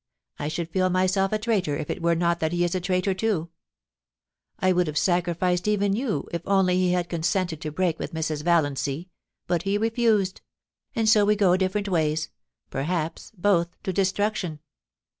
I 0.39 0.47
should 0.47 0.67
feel 0.71 0.89
myself 0.89 1.31
a 1.31 1.37
traitor 1.37 1.77
if 1.77 1.91
it 1.91 2.01
were 2.01 2.15
not 2.15 2.39
that 2.39 2.53
he 2.53 2.63
is 2.63 2.73
a 2.73 2.81
traitor 2.81 3.13
too.... 3.13 3.51
I 4.57 4.71
would 4.73 4.87
have 4.87 4.97
sacrificed 4.97 5.67
even 5.67 5.95
you 5.95 6.27
if 6.33 6.41
only 6.47 6.75
he 6.77 6.93
had 6.93 7.07
consented 7.07 7.61
to 7.61 7.71
break 7.71 7.99
with 7.99 8.11
Mrs. 8.11 8.43
Valiancy— 8.43 9.11
but 9.47 9.61
he 9.61 9.77
refused— 9.77 10.41
and 10.95 11.07
so 11.07 11.23
we 11.23 11.35
go 11.35 11.55
different 11.55 11.87
ways, 11.87 12.29
perhaps 12.71 13.31
both 13.37 13.69
to 13.83 13.93
destruction. 13.93 14.59